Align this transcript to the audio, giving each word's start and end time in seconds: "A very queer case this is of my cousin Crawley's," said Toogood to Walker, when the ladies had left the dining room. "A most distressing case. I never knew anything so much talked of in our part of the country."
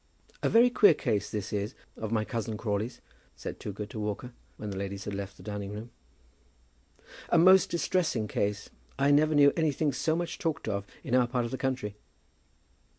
"A 0.41 0.49
very 0.49 0.71
queer 0.71 0.95
case 0.95 1.29
this 1.29 1.53
is 1.53 1.75
of 1.95 2.11
my 2.11 2.25
cousin 2.25 2.57
Crawley's," 2.57 3.01
said 3.35 3.59
Toogood 3.59 3.91
to 3.91 3.99
Walker, 3.99 4.33
when 4.57 4.71
the 4.71 4.77
ladies 4.77 5.05
had 5.05 5.13
left 5.13 5.37
the 5.37 5.43
dining 5.43 5.71
room. 5.71 5.91
"A 7.29 7.37
most 7.37 7.69
distressing 7.69 8.27
case. 8.27 8.67
I 8.97 9.11
never 9.11 9.35
knew 9.35 9.53
anything 9.55 9.93
so 9.93 10.15
much 10.15 10.39
talked 10.39 10.67
of 10.67 10.87
in 11.03 11.13
our 11.13 11.27
part 11.27 11.45
of 11.45 11.51
the 11.51 11.55
country." 11.59 11.97